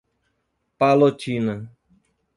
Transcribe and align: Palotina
Palotina 0.79 1.55